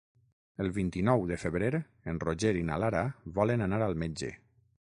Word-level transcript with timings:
El 0.63 0.69
vint-i-nou 0.77 1.25
de 1.31 1.37
febrer 1.41 1.69
en 2.13 2.21
Roger 2.25 2.53
i 2.63 2.65
na 2.73 2.81
Lara 2.85 3.03
volen 3.39 3.65
anar 3.67 3.81
al 3.89 3.95
metge. 4.05 4.33